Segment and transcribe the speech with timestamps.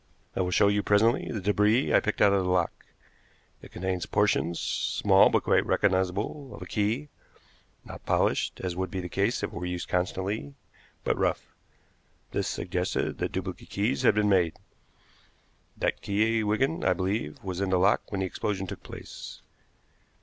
[0.35, 2.87] I will show you presently the débris I picked out of the lock.
[3.61, 7.09] It contains portions small, but quite recognizable of a key,
[7.85, 10.55] not polished, as would be the case if used constantly,
[11.03, 11.53] but rough.
[12.31, 14.55] This suggested that duplicate keys had been made.
[15.77, 19.43] That key, Wigan, I believe, was in the lock when the explosion took place.